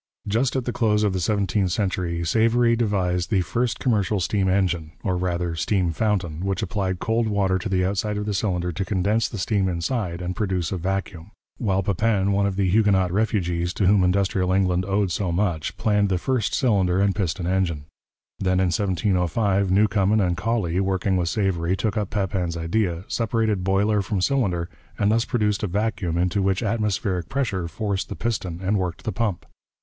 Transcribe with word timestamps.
Just 0.27 0.55
at 0.55 0.65
the 0.65 0.73
close 0.73 1.03
of 1.03 1.13
the 1.13 1.19
seventeenth 1.19 1.71
century 1.71 2.25
Savery 2.25 2.75
devised 2.75 3.29
the 3.29 3.41
first 3.41 3.77
commercial 3.79 4.19
steam 4.19 4.49
engine, 4.49 4.93
or 5.03 5.15
rather 5.15 5.55
steam 5.55 5.91
fountain, 5.91 6.43
which 6.43 6.63
applied 6.63 6.97
cold 6.97 7.27
water 7.27 7.59
to 7.59 7.69
the 7.69 7.85
outside 7.85 8.17
of 8.17 8.25
the 8.25 8.33
cylinder 8.33 8.71
to 8.71 8.83
condense 8.83 9.29
the 9.29 9.37
steam 9.37 9.69
inside 9.69 10.19
and 10.19 10.35
produce 10.35 10.71
a 10.71 10.77
vacuum; 10.77 11.29
while 11.59 11.83
Papin, 11.83 12.31
one 12.31 12.47
of 12.47 12.55
the 12.55 12.67
Huguenot 12.67 13.11
refugees 13.11 13.75
to 13.75 13.85
whom 13.85 14.03
industrial 14.03 14.51
England 14.51 14.85
owed 14.87 15.11
so 15.11 15.31
much, 15.31 15.77
planned 15.77 16.09
the 16.09 16.17
first 16.17 16.55
cylinder 16.55 16.99
and 16.99 17.13
piston 17.15 17.45
engine. 17.45 17.85
Then 18.39 18.59
in 18.59 18.73
1705 18.73 19.69
Newcomen 19.69 20.19
and 20.19 20.35
Cawley, 20.35 20.79
working 20.79 21.15
with 21.15 21.29
Savery, 21.29 21.75
took 21.77 21.95
up 21.95 22.09
Papin's 22.09 22.57
idea, 22.57 23.03
separated 23.07 23.63
boiler 23.63 24.01
from 24.01 24.19
cylinder, 24.19 24.67
and 24.97 25.11
thus 25.11 25.25
produced 25.25 25.61
a 25.61 25.67
vacuum 25.67 26.17
into 26.17 26.41
which 26.41 26.63
atmospheric 26.63 27.29
pressure 27.29 27.67
forced 27.67 28.09
the 28.09 28.15
piston 28.15 28.61
and 28.63 28.79
worked 28.79 29.03
the 29.03 29.11
pump. 29.11 29.45